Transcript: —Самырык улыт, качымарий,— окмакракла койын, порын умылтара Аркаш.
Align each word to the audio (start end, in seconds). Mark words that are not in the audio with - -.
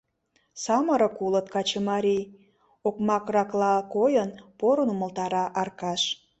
—Самырык 0.63 1.15
улыт, 1.25 1.47
качымарий,— 1.53 2.23
окмакракла 2.87 3.73
койын, 3.93 4.31
порын 4.59 4.89
умылтара 4.93 5.43
Аркаш. 5.61 6.01